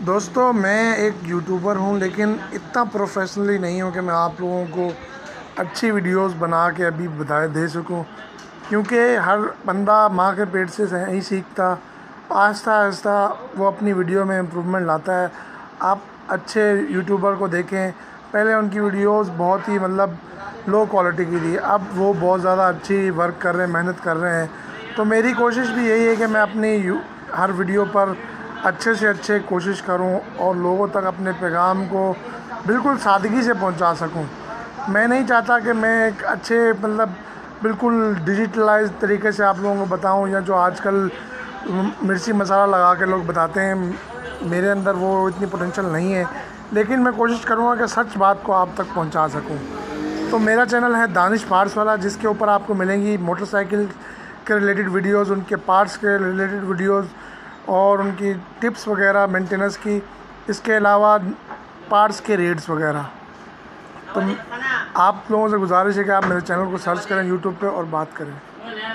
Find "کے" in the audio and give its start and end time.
6.70-6.86, 10.32-10.44, 42.94-43.04, 52.16-52.26, 54.44-54.54, 55.40-55.56, 55.98-56.08, 60.60-60.76, 62.20-62.36